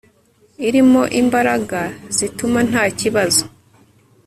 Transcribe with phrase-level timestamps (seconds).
[0.67, 1.81] irimo imbaraga
[2.17, 3.43] zituma ntakibazo